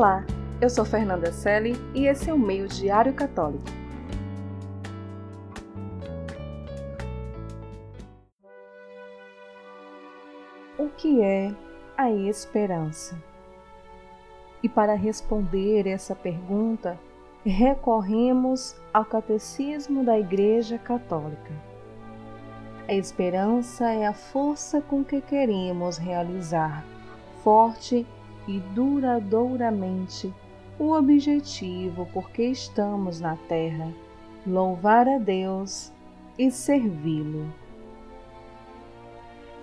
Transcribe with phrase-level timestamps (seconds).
[0.00, 0.24] Olá,
[0.62, 3.62] eu sou Fernanda Selle e esse é o Meio Diário Católico.
[10.78, 11.54] O que é
[11.98, 13.22] a esperança?
[14.62, 16.98] E para responder essa pergunta,
[17.44, 21.52] recorremos ao Catecismo da Igreja Católica.
[22.88, 26.86] A esperança é a força com que queremos realizar
[27.44, 28.19] forte e
[28.74, 30.32] duradouramente
[30.78, 33.92] o objetivo por que estamos na Terra,
[34.46, 35.92] louvar a Deus
[36.38, 37.52] e servi-lo.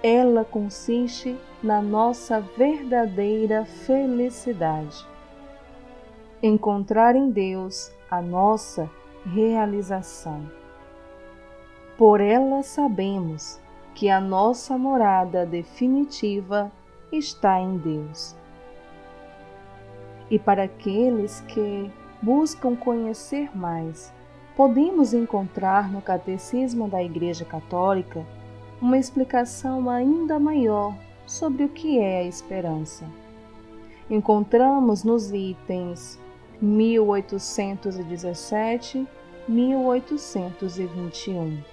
[0.03, 5.05] Ela consiste na nossa verdadeira felicidade.
[6.41, 8.87] Encontrar em Deus a nossa
[9.25, 10.49] realização.
[11.97, 13.59] Por ela sabemos
[13.95, 16.71] que a nossa morada definitiva
[17.11, 18.35] está em Deus.
[20.29, 21.89] E para aqueles que
[22.21, 24.13] buscam conhecer mais,
[24.55, 28.25] podemos encontrar no Catecismo da Igreja Católica
[28.81, 33.05] uma explicação ainda maior sobre o que é a esperança.
[34.09, 36.19] Encontramos nos itens
[36.61, 39.07] 1817
[39.47, 41.63] 1821.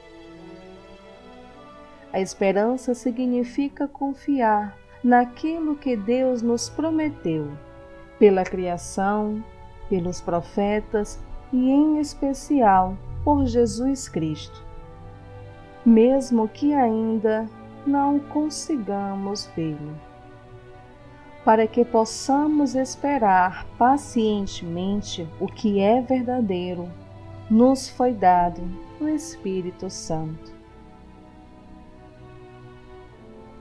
[2.12, 7.50] A esperança significa confiar naquilo que Deus nos prometeu,
[8.19, 9.43] pela criação,
[9.89, 14.65] pelos profetas e, em especial, por Jesus Cristo.
[15.84, 17.47] Mesmo que ainda
[17.87, 19.95] não consigamos vê-lo.
[21.45, 26.89] Para que possamos esperar pacientemente o que é verdadeiro,
[27.51, 28.62] nos foi dado
[28.99, 30.55] o Espírito Santo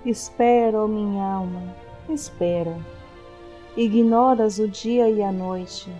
[0.05, 1.61] Espera, minha alma,
[2.09, 2.75] espera.
[3.75, 5.91] Ignoras o dia e a noite.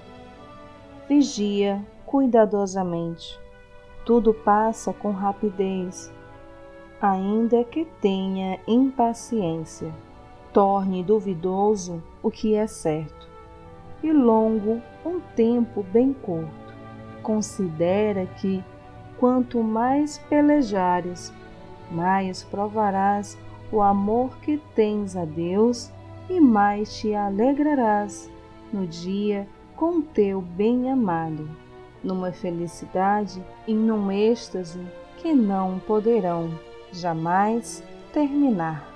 [1.10, 3.40] Vigia cuidadosamente.
[4.06, 6.14] Tudo passa com rapidez,
[7.02, 9.92] ainda que tenha impaciência.
[10.54, 13.28] Torne duvidoso o que é certo,
[14.04, 16.76] e longo um tempo bem curto.
[17.24, 18.64] Considera que,
[19.18, 21.34] quanto mais pelejares,
[21.90, 23.36] mais provarás
[23.72, 25.92] o amor que tens a Deus
[26.30, 28.30] e mais te alegrarás
[28.72, 31.50] no dia com teu bem-amado,
[32.04, 34.80] numa felicidade e num êxtase
[35.18, 36.50] que não poderão
[36.92, 38.93] jamais terminar.